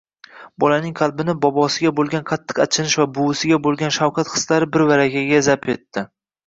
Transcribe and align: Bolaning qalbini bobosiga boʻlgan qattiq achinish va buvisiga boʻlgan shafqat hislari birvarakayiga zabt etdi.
Bolaning 0.61 0.95
qalbini 0.99 1.35
bobosiga 1.43 1.93
boʻlgan 2.01 2.25
qattiq 2.31 2.63
achinish 2.67 2.99
va 3.03 3.07
buvisiga 3.19 3.63
boʻlgan 3.69 3.97
shafqat 4.03 4.35
hislari 4.37 4.75
birvarakayiga 4.79 5.49
zabt 5.53 5.75
etdi. 5.81 6.11